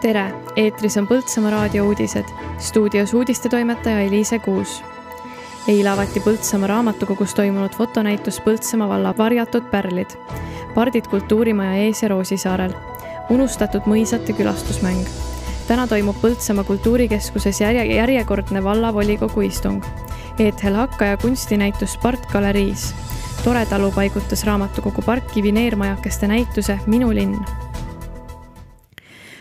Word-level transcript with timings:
tere, 0.00 0.30
eetris 0.56 0.96
on 0.96 1.06
Põltsamaa 1.08 1.50
raadiouudised, 1.52 2.28
stuudios 2.58 3.12
uudistetoimetaja 3.14 4.00
Eliise 4.00 4.38
Kuus. 4.38 4.82
eile 5.68 5.88
avati 5.88 6.20
Põltsamaa 6.20 6.68
raamatukogus 6.68 7.34
toimunud 7.34 7.76
fotonäitus 7.76 8.40
Põltsamaa 8.40 8.88
valla 8.88 9.14
varjatud 9.18 9.68
pärlid, 9.70 10.16
pardid 10.74 11.06
kultuurimaja 11.10 11.74
ees 11.84 12.02
ja 12.02 12.08
Roosisaarel, 12.08 12.72
unustatud 13.30 13.84
mõisate 13.86 14.32
külastusmäng. 14.32 15.04
täna 15.68 15.86
toimub 15.86 16.16
Põltsamaa 16.22 16.64
kultuurikeskuses 16.64 17.60
järje, 17.60 17.84
järjekordne 17.94 18.64
vallavolikogu 18.64 19.40
istung. 19.40 19.84
Ethel 20.38 20.74
Hakkaja 20.74 21.16
kunstinäitus 21.16 21.96
Part 21.96 22.26
galeriis. 22.32 22.94
tore 23.44 23.66
talu 23.66 23.92
paigutas 23.92 24.44
raamatukogu 24.44 25.02
parki 25.02 25.42
vineermajakeste 25.42 26.28
näituse 26.28 26.78
Minu 26.86 27.14
linn 27.14 27.69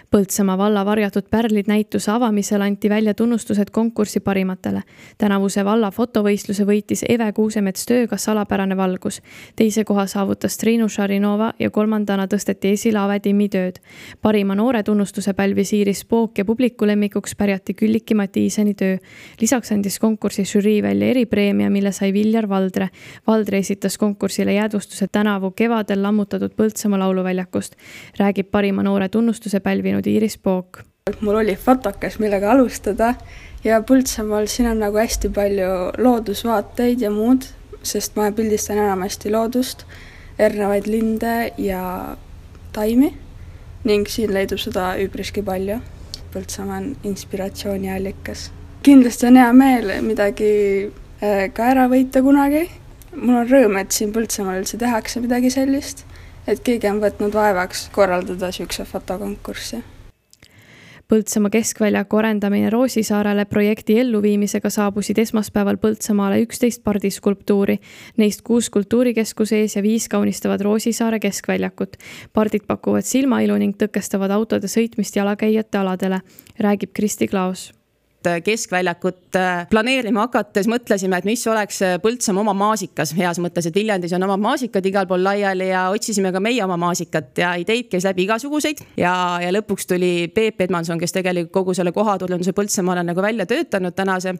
Põltsamaa 0.09 0.57
valla 0.57 0.81
varjatud 0.85 1.27
pärlid 1.29 1.67
näituse 1.69 2.09
avamisel 2.11 2.61
anti 2.65 2.89
välja 2.89 3.13
tunnustused 3.13 3.69
konkursi 3.71 4.19
parimatele. 4.19 4.81
tänavuse 5.17 5.65
valla 5.65 5.91
fotovõistluse 5.91 6.65
võitis 6.65 7.03
Eve 7.09 7.27
Kuusemets 7.33 7.85
tööga 7.85 8.17
Salapärane 8.17 8.77
valgus. 8.77 9.21
teise 9.55 9.83
koha 9.83 10.07
saavutas 10.07 10.57
Triinu 10.57 10.89
Šarinova 10.89 11.53
ja 11.59 11.69
kolmandana 11.69 12.25
tõsteti 12.27 12.71
esile 12.71 12.99
Ave 12.99 13.19
Timmi 13.19 13.49
tööd. 13.49 13.79
parima 14.21 14.55
noore 14.55 14.83
tunnustuse 14.83 15.33
pälvis 15.33 15.73
Iiris 15.73 16.05
Pook 16.05 16.37
ja 16.37 16.45
publiku 16.45 16.87
lemmikuks 16.87 17.35
pärjati 17.35 17.73
Külliki 17.73 18.15
Matiiseni 18.15 18.73
töö. 18.73 18.97
lisaks 19.41 19.71
andis 19.71 19.99
konkursi 19.99 20.43
žürii 20.43 20.81
välja 20.81 21.07
eripreemia, 21.07 21.69
mille 21.69 21.91
sai 21.91 22.13
Viljar 22.13 22.49
Valdre. 22.49 22.89
Valdre 23.27 23.57
esitas 23.57 23.97
konkursile 23.97 24.53
jäädvustuse 24.53 25.07
tänavu 25.11 25.51
kevadel 25.51 26.03
lammutatud 26.03 26.51
Põltsamaa 26.57 26.99
lauluväljakust. 26.99 27.75
räägib 28.19 28.49
parima 28.51 28.83
noore 28.83 29.09
tunnustuse 29.09 29.59
pälvinud 29.59 29.98
teinud 29.99 30.07
Iiris 30.07 30.37
Pook. 30.37 30.83
mul 31.21 31.35
oli 31.35 31.55
fotokas, 31.55 32.19
millega 32.19 32.51
alustada 32.51 33.15
ja 33.63 33.81
Põltsamaal 33.81 34.47
siin 34.47 34.69
on 34.69 34.79
nagu 34.79 34.97
hästi 34.97 35.29
palju 35.29 35.69
loodusvaateid 35.97 37.01
ja 37.01 37.09
muud, 37.11 37.47
sest 37.83 38.15
ma 38.15 38.31
pildistan 38.31 38.77
enamasti 38.77 39.31
loodust, 39.31 39.85
erinevaid 40.37 40.87
linde 40.87 41.51
ja 41.57 42.15
taimi 42.71 43.13
ning 43.83 44.07
siin 44.07 44.33
leidub 44.33 44.59
seda 44.59 44.93
üpriski 45.01 45.41
palju. 45.43 45.79
Põltsamaa 46.33 46.77
on 46.77 46.95
inspiratsiooniallikas. 47.03 48.51
kindlasti 48.83 49.25
on 49.27 49.35
hea 49.35 49.53
meel 49.53 50.01
midagi 50.05 50.51
äh, 51.23 51.49
ka 51.53 51.71
ära 51.73 51.87
võita 51.89 52.21
kunagi. 52.21 52.69
mul 53.15 53.41
on 53.41 53.49
rõõm, 53.49 53.79
et 53.81 53.91
siin 53.91 54.13
Põltsamaal 54.13 54.61
üldse 54.61 54.77
tehakse 54.77 55.19
midagi 55.19 55.49
sellist 55.49 56.05
et 56.47 56.59
keegi 56.63 56.89
on 56.89 56.99
võtnud 57.03 57.33
vaevaks 57.33 57.89
korraldada 57.95 58.51
niisuguse 58.51 58.85
fotokonkurssi. 58.85 59.83
Põltsamaa 61.09 61.49
keskväljaku 61.49 62.17
arendamine 62.17 62.69
Roosisaarele 62.69 63.45
projekti 63.49 63.95
elluviimisega 63.99 64.69
saabusid 64.69 65.17
esmaspäeval 65.17 65.79
Põltsamaale 65.81 66.37
üksteist 66.43 66.83
pardiskulptuuri. 66.83 67.79
Neist 68.21 68.43
kuus 68.45 68.69
Kultuurikeskuse 68.69 69.63
ees 69.63 69.75
ja 69.75 69.81
viis 69.81 70.05
kaunistavad 70.09 70.61
Roosisaare 70.61 71.19
keskväljakut. 71.19 71.97
pardid 72.33 72.67
pakuvad 72.67 73.09
silmailu 73.09 73.57
ning 73.57 73.73
tõkestavad 73.73 74.31
autode 74.31 74.67
sõitmist 74.67 75.15
jalakäijate 75.15 75.77
aladele, 75.77 76.21
räägib 76.59 76.93
Kristi 76.93 77.27
Klaos 77.27 77.71
Äh, 78.27 78.41
keskväljakut 78.43 79.35
äh, 79.35 79.61
planeerima 79.71 80.25
hakates 80.25 80.67
mõtlesime, 80.67 81.21
et 81.21 81.23
mis 81.23 81.39
oleks 81.47 81.77
äh, 81.87 81.93
Põltsamaa 82.03 82.41
oma 82.41 82.51
maasikas, 82.51 83.13
heas 83.15 83.37
mõttes, 83.39 83.69
et 83.69 83.77
Viljandis 83.79 84.11
on 84.11 84.25
omad 84.25 84.41
maasikad 84.43 84.83
igal 84.89 85.05
pool 85.07 85.21
laiali 85.23 85.69
ja 85.69 85.85
otsisime 85.93 86.33
ka 86.35 86.41
meie 86.43 86.59
oma 86.65 86.75
maasikat 86.81 87.39
ja 87.39 87.53
ideid 87.55 87.87
käis 87.87 88.03
läbi 88.03 88.25
igasuguseid. 88.25 88.81
ja, 88.99 89.13
ja 89.39 89.53
lõpuks 89.55 89.87
tuli 89.87 90.27
Peep 90.35 90.59
Edmanson, 90.65 90.99
kes 90.99 91.15
tegelikult 91.15 91.53
kogu 91.55 91.75
selle 91.77 91.93
kohatulunduse 91.95 92.51
Põltsamaale 92.57 93.05
nagu 93.07 93.23
välja 93.23 93.45
töötanud 93.47 93.95
tänase 93.95 94.35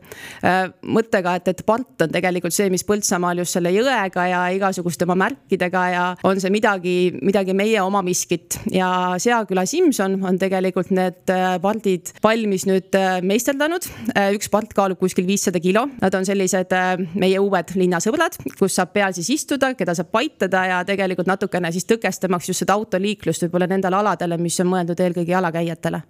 mõttega, 0.83 1.37
et, 1.39 1.47
et 1.47 1.63
part 1.63 2.03
on 2.03 2.11
tegelikult 2.11 2.57
see, 2.57 2.67
mis 2.67 2.83
Põltsamaal 2.83 3.39
just 3.45 3.55
selle 3.55 3.71
jõega 3.71 4.27
ja 4.27 4.43
igasuguste 4.57 5.07
oma 5.07 5.15
märkidega 5.23 5.85
ja 5.93 6.03
on 6.27 6.43
see 6.43 6.51
midagi, 6.51 6.97
midagi 7.23 7.55
meie 7.55 7.79
oma 7.79 8.03
miskit. 8.03 8.59
Ja 8.75 9.15
Seaküla 9.15 9.63
Simson 9.63 10.19
on 10.19 10.35
tegelikult 10.41 10.91
need 10.91 11.31
pardid 11.63 12.11
valmis 12.27 12.67
nüüd 12.67 12.99
meisterdanud 13.23 13.68
kasvatanud. 13.69 14.15
Äh, 14.17 14.33
üks 14.35 14.49
part 14.49 14.73
kaalub 14.73 14.99
kuskil 14.99 15.27
viissada 15.27 15.59
kilo, 15.59 15.87
nad 16.01 16.13
on 16.15 16.25
sellised 16.25 16.73
äh, 16.73 16.97
meie 17.15 17.39
uued 17.39 17.75
linnasõbrad, 17.75 18.39
kus 18.57 18.75
saab 18.75 18.93
peal 18.93 19.13
siis 19.13 19.29
istuda, 19.29 19.73
keda 19.77 19.95
saab 19.95 20.11
paitada 20.11 20.65
ja 20.65 20.83
tegelikult 20.85 21.27
natukene 21.27 21.71
siis 21.71 21.85
tõkestamaks 21.85 22.49
just 22.49 22.65
seda 22.65 22.77
autoliiklust 22.77 23.45
võib-olla 23.45 23.69
nendele 23.69 23.99
aladele, 23.99 24.37
mis 24.37 24.59
on 24.59 24.71
mõeldud 24.73 24.99
eelkõige 24.99 25.35
jalakäijatele 25.35 26.01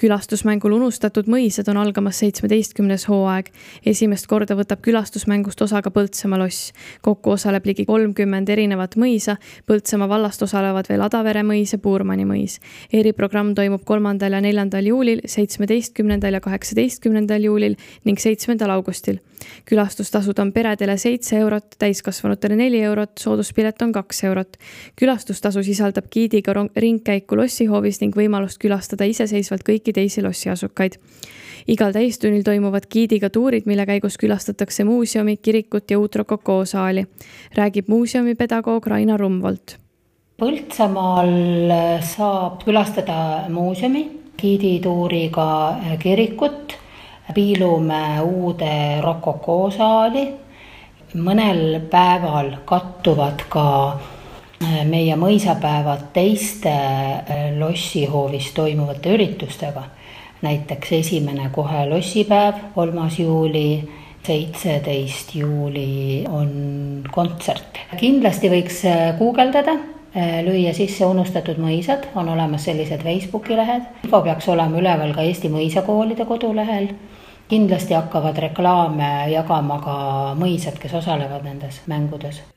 külastusmängul 0.00 0.72
Unustatud 0.74 1.28
mõisad 1.30 1.68
on 1.70 1.78
algamas 1.78 2.18
seitsmeteistkümnes 2.22 3.06
hooaeg. 3.08 3.50
esimest 3.86 4.26
korda 4.26 4.56
võtab 4.58 4.82
külastusmängust 4.82 5.62
osa 5.62 5.82
ka 5.82 5.90
Põltsamaa 5.90 6.38
loss. 6.38 6.72
kokku 7.02 7.30
osaleb 7.30 7.66
ligi 7.66 7.84
kolmkümmend 7.84 8.48
erinevat 8.48 8.96
mõisa. 8.96 9.36
Põltsamaa 9.66 10.08
vallast 10.08 10.42
osalevad 10.42 10.88
veel 10.88 11.02
Adavere 11.02 11.42
mõis 11.42 11.72
ja 11.72 11.78
Puurmani 11.78 12.24
mõis. 12.24 12.58
eriprogramm 12.92 13.54
toimub 13.54 13.84
kolmandal 13.84 14.32
ja 14.32 14.40
neljandal 14.40 14.84
juulil, 14.84 15.20
seitsmeteistkümnendal 15.26 16.32
ja 16.32 16.40
kaheksateistkümnendal 16.40 17.42
juulil 17.42 17.76
ning 18.04 18.18
seitsmendal 18.18 18.70
augustil. 18.70 19.20
külastustasud 19.64 20.38
on 20.38 20.52
peredele 20.52 20.96
seitse 20.96 21.36
eurot, 21.36 21.76
täiskasvanutele 21.78 22.56
neli 22.56 22.80
eurot, 22.80 23.18
sooduspilet 23.18 23.82
on 23.82 23.92
kaks 23.92 24.24
eurot. 24.24 24.56
külastustasu 24.96 25.62
sisaldab 25.62 26.04
giidiga 26.10 26.52
ringkäiku 26.76 27.36
lossihoovis 27.36 28.00
ning 28.00 28.16
võimalust 28.16 28.58
külastada 28.58 29.04
iseseisvalt 29.04 29.62
kõiki 29.62 29.83
kõiki 29.84 29.92
teisi 29.92 30.22
lossiasukaid. 30.22 30.96
igal 31.68 31.92
täistunnil 31.92 32.42
toimuvad 32.44 32.86
giidiga 32.90 33.30
tuurid, 33.30 33.64
mille 33.66 33.86
käigus 33.86 34.16
külastatakse 34.18 34.84
muuseumi, 34.84 35.36
kirikut 35.36 35.90
ja 35.90 35.98
uut 35.98 36.16
rokokoo 36.16 36.64
saali, 36.64 37.06
räägib 37.56 37.88
muuseumipedagoog 37.88 38.86
Raina 38.86 39.16
Rumvolt. 39.16 39.76
Põltsamaal 40.36 42.00
saab 42.00 42.64
külastada 42.64 43.48
muuseumi, 43.48 44.10
giidituuriga 44.38 45.76
kirikut, 45.98 46.76
Piilumäe 47.34 48.20
uude 48.20 49.00
rokokoo 49.00 49.70
saali 49.70 50.26
mõnel 51.14 51.80
päeval 51.90 52.50
kattuvad 52.68 53.46
ka 53.48 53.64
meie 54.60 55.16
mõisapäevad 55.16 56.10
teiste 56.12 56.72
äh, 56.72 57.58
lossihoovis 57.58 58.52
toimuvate 58.54 59.14
üritustega. 59.14 59.82
näiteks 60.44 60.92
esimene 60.92 61.48
kohe 61.52 61.86
lossipäev, 61.88 62.54
kolmas 62.74 63.18
juuli, 63.18 63.88
seitseteist 64.26 65.34
juuli 65.34 66.24
on 66.28 67.04
kontsert. 67.10 67.80
kindlasti 67.96 68.50
võiks 68.50 68.84
äh, 68.84 69.18
guugeldada, 69.18 69.76
äh, 70.16 70.40
lüüa 70.46 70.72
sisse 70.74 71.06
unustatud 71.06 71.58
mõisad, 71.58 72.08
on 72.14 72.28
olemas 72.28 72.64
sellised 72.64 73.02
Facebooki 73.02 73.56
lehed. 73.56 73.82
info 74.04 74.22
peaks 74.22 74.48
olema 74.48 74.78
üleval 74.78 75.14
ka 75.14 75.22
Eesti 75.22 75.48
mõisakoolide 75.48 76.24
kodulehel 76.24 76.88
kindlasti 77.48 77.94
hakkavad 77.94 78.38
reklaame 78.38 79.30
jagama 79.32 79.78
ka 79.84 79.96
mõisad, 80.40 80.80
kes 80.80 80.94
osalevad 80.94 81.44
nendes 81.44 81.82
mängudes 81.86 82.53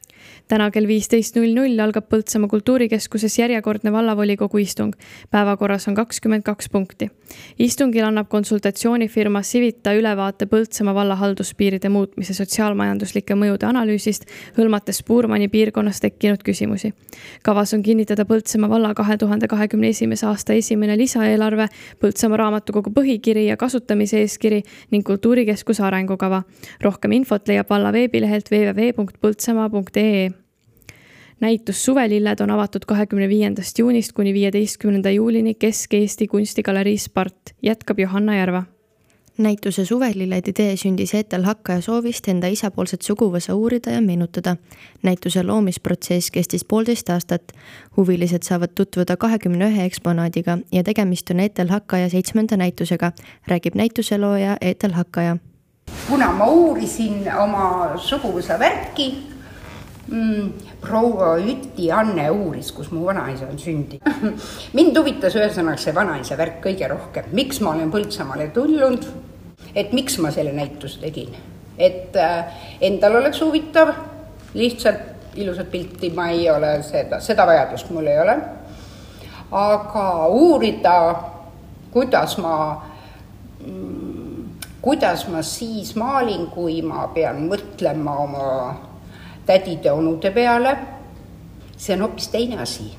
täna 0.47 0.69
kell 0.71 0.87
viisteist 0.87 1.35
null 1.35 1.51
null 1.55 1.79
algab 1.83 2.07
Põltsamaa 2.07 2.47
kultuurikeskuses 2.47 3.39
järjekordne 3.39 3.91
vallavolikogu 3.91 4.57
istung. 4.57 4.93
päevakorras 5.31 5.87
on 5.87 5.95
kakskümmend 5.95 6.43
kaks 6.43 6.69
punkti. 6.69 7.09
istungil 7.59 8.03
annab 8.05 8.29
konsultatsioonifirma 8.29 9.41
Civita 9.41 9.93
ülevaate 9.93 10.45
Põltsamaa 10.45 10.95
valla 10.95 11.15
halduspiiride 11.15 11.89
muutmise 11.89 12.33
sotsiaalmajanduslike 12.33 13.35
mõjude 13.35 13.65
analüüsist, 13.65 14.25
hõlmates 14.57 15.03
Puurmani 15.03 15.47
piirkonnas 15.47 15.99
tekkinud 15.99 16.43
küsimusi. 16.43 16.93
kavas 17.43 17.73
on 17.73 17.83
kinnitada 17.83 18.25
Põltsamaa 18.25 18.69
valla 18.69 18.93
kahe 18.93 19.17
tuhande 19.17 19.47
kahekümne 19.47 19.87
esimese 19.87 20.25
aasta 20.25 20.53
esimene 20.53 20.97
lisaeelarve, 20.97 21.67
Põltsamaa 21.99 22.37
raamatukogu 22.37 22.89
põhikiri 22.89 23.47
ja 23.47 23.57
kasutamise 23.57 24.19
eeskiri 24.19 24.63
ning 24.91 25.05
kultuurikeskuse 25.05 25.83
arengukava. 25.83 26.43
rohkem 26.81 27.11
infot 27.11 27.47
leiab 27.47 27.69
valla 27.69 27.93
veebilehelt 27.93 28.51
www.põltsamaa.ee 28.51 30.36
näitus 31.39 31.85
Suvelilled 31.85 32.39
on 32.39 32.51
avatud 32.51 32.85
kahekümne 32.87 33.29
viiendast 33.29 33.79
juunist 33.79 34.11
kuni 34.13 34.33
viieteistkümnenda 34.33 35.11
juulini 35.11 35.53
Kesk-Eesti 35.53 36.27
kunstigalerii 36.27 36.97
Spart, 36.97 37.53
jätkab 37.61 37.99
Johanna 37.99 38.35
Järva 38.35 38.63
näituse 39.37 39.85
Suvelilled 39.85 40.47
idee 40.47 40.75
sündis 40.77 41.13
Ethel 41.13 41.43
Hakkaja 41.43 41.81
soovist 41.81 42.27
enda 42.27 42.47
isapoolset 42.47 43.01
suguvõsa 43.01 43.55
uurida 43.55 43.91
ja 43.91 44.01
meenutada. 44.01 44.55
näituse 45.03 45.43
loomisprotsess 45.43 46.31
kestis 46.31 46.65
poolteist 46.65 47.09
aastat. 47.09 47.43
huvilised 47.97 48.43
saavad 48.43 48.69
tutvuda 48.75 49.17
kahekümne 49.17 49.69
ühe 49.69 49.85
eksponaadiga 49.85 50.57
ja 50.71 50.83
tegemist 50.83 51.29
on 51.31 51.39
Ethel 51.39 51.67
Hakkaja 51.67 52.09
seitsmenda 52.09 52.57
näitusega, 52.57 53.11
räägib 53.47 53.75
näituselooja 53.75 54.57
Ethel 54.61 54.91
Hakkaja. 54.91 55.37
kuna 56.09 56.31
ma 56.33 56.45
uurisin 56.45 57.33
oma 57.43 57.97
suguvõsa 57.97 58.59
värki 58.59 59.36
mm,? 60.07 60.51
proua 60.81 61.35
Üti 61.41 61.91
Anne 61.91 62.29
uuris, 62.31 62.71
kus 62.75 62.91
mu 62.91 63.05
vanaisa 63.07 63.47
on 63.49 63.59
sündinud 63.59 64.37
mind 64.77 64.97
huvitas 64.99 65.35
ühesõnaga 65.37 65.81
see 65.81 65.95
vanaisa 65.95 66.37
värk 66.39 66.61
kõige 66.65 66.89
rohkem, 66.91 67.29
miks 67.37 67.61
ma 67.63 67.73
olen 67.75 67.91
Põltsamaale 67.93 68.49
tulnud, 68.55 69.07
et 69.75 69.93
miks 69.95 70.17
ma 70.23 70.31
selle 70.33 70.53
näituse 70.55 71.01
tegin, 71.03 71.35
et 71.77 72.15
äh, 72.17 72.63
endal 72.81 73.19
oleks 73.21 73.41
huvitav, 73.43 73.93
lihtsalt 74.57 75.37
ilusat 75.37 75.69
pilti 75.71 76.09
ma 76.15 76.31
ei 76.33 76.47
ole 76.49 76.77
seda, 76.85 77.19
seda 77.21 77.45
vajadust 77.45 77.91
mul 77.93 78.07
ei 78.09 78.19
ole. 78.19 78.37
aga 79.51 80.27
uurida, 80.27 80.95
kuidas 81.93 82.33
ma 82.43 82.55
mm, 83.61 84.17
kuidas 84.81 85.27
ma 85.27 85.41
siis 85.43 85.95
maalin, 85.95 86.47
kui 86.51 86.81
ma 86.81 87.07
pean 87.13 87.45
mõtlema 87.49 88.17
oma 88.23 88.49
tädide-onude 89.47 90.31
peale, 90.31 90.77
see 91.77 91.95
on 91.95 92.05
hoopis 92.05 92.31
teine 92.33 92.59
asi. 92.61 92.91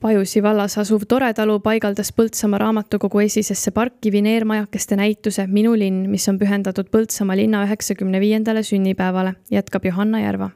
Pajusi 0.00 0.42
vallas 0.42 0.76
asuv 0.78 1.06
Tore 1.08 1.32
talu 1.34 1.56
paigaldas 1.64 2.12
Põltsamaa 2.12 2.60
raamatukogu 2.60 3.22
esisesse 3.24 3.70
parki 3.70 4.12
vineermajakeste 4.12 4.96
näituse 4.96 5.46
Minu 5.46 5.72
linn, 5.78 6.04
mis 6.10 6.28
on 6.28 6.38
pühendatud 6.38 6.92
Põltsamaa 6.92 7.36
linna 7.36 7.64
üheksakümne 7.64 8.20
viiendale 8.20 8.62
sünnipäevale, 8.62 9.34
jätkab 9.50 9.88
Johanna 9.88 10.20
Järva 10.20 10.50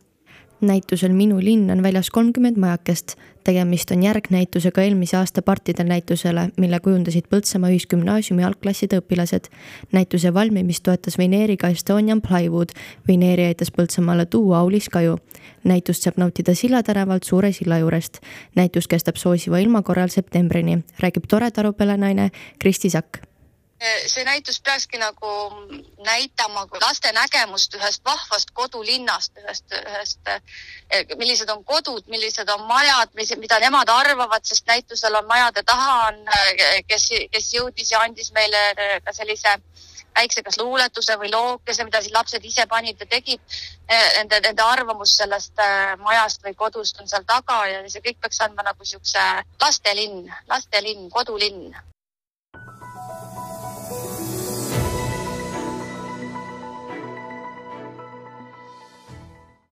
näitusel 0.61 1.12
Minu 1.12 1.41
linn 1.41 1.71
on 1.71 1.83
väljas 1.83 2.11
kolmkümmend 2.11 2.57
majakest. 2.57 3.17
tegemist 3.45 3.91
on 3.91 4.03
järgnäitusega 4.03 4.83
eelmise 4.83 5.17
aasta 5.17 5.43
partidel 5.43 5.87
näitusele, 5.87 6.51
mille 6.57 6.81
kujundasid 6.81 7.25
Põltsamaa 7.31 7.71
Ühisgümnaasiumi 7.71 8.45
algklasside 8.45 8.99
õpilased. 9.01 9.49
näituse 9.93 10.35
valmimist 10.35 10.83
toetas 10.83 11.19
Veneeriga 11.19 11.69
Estonian 11.69 12.21
Plywood. 12.21 12.69
Veneeri 13.09 13.45
aitas 13.45 13.73
Põltsamaale 13.73 14.27
tuua 14.27 14.59
Aulis 14.59 14.89
Kaju. 14.89 15.19
näitust 15.65 16.03
saab 16.03 16.17
nautida 16.17 16.55
Silla 16.55 16.83
tänavalt 16.83 17.25
Suure 17.25 17.53
silla 17.53 17.79
juurest. 17.79 18.21
näitus 18.56 18.89
kestab 18.89 19.17
soosiva 19.17 19.59
ilma 19.59 19.83
korral 19.83 20.09
septembrini, 20.09 20.79
räägib 21.01 21.25
tore 21.29 21.51
taruperenaine 21.51 22.31
Kristi 22.59 22.91
Sakk 22.91 23.30
see 23.81 24.25
näitus 24.25 24.61
peakski 24.61 24.99
nagu 24.99 25.29
näitama 26.05 26.67
laste 26.81 27.12
nägemust 27.12 27.75
ühest 27.75 28.05
vahvast 28.05 28.50
kodulinnast, 28.53 29.32
ühest, 29.41 29.73
ühest, 29.73 30.29
eh, 30.29 31.06
millised 31.17 31.49
on 31.49 31.65
kodud, 31.65 32.05
millised 32.06 32.49
on 32.49 32.67
majad, 32.69 33.15
mis, 33.15 33.32
mida 33.37 33.59
nemad 33.59 33.88
arvavad, 33.88 34.44
sest 34.44 34.67
näitusel 34.67 35.17
on 35.17 35.27
majade 35.27 35.62
taha 35.62 35.94
on, 36.09 36.21
eh, 36.29 36.82
kes, 36.88 37.09
kes 37.32 37.53
jõudis 37.55 37.93
ja 37.93 38.03
andis 38.05 38.32
meile 38.37 38.61
eh, 38.77 39.00
ka 39.05 39.12
sellise 39.17 39.56
väikse 40.15 40.43
kas 40.43 40.59
luuletuse 40.59 41.17
või 41.17 41.31
lookese, 41.32 41.85
mida 41.85 42.03
siis 42.03 42.12
lapsed 42.12 42.44
ise 42.44 42.67
panid 42.67 43.00
ja 43.00 43.06
tegid. 43.06 43.41
Nende, 43.91 44.41
nende 44.43 44.62
arvamus 44.62 45.15
sellest 45.17 45.62
majast 46.03 46.43
või 46.44 46.55
kodust 46.59 46.99
on 47.00 47.09
seal 47.09 47.23
taga 47.25 47.61
ja 47.71 47.79
see 47.88 48.03
kõik 48.03 48.19
peaks 48.21 48.43
andma 48.43 48.67
nagu 48.67 48.85
siukse 48.85 49.23
lastelinn, 49.62 50.27
lastelinn, 50.50 51.09
kodulinn 51.15 51.71